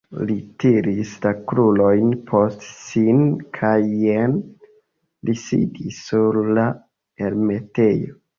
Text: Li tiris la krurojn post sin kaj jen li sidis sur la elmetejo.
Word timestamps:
Li 0.27 0.35
tiris 0.61 1.09
la 1.25 1.33
krurojn 1.51 2.07
post 2.31 2.65
sin 2.85 3.21
kaj 3.59 3.75
jen 4.05 4.33
li 5.29 5.37
sidis 5.43 6.01
sur 6.09 6.41
la 6.59 6.67
elmetejo. 7.29 8.21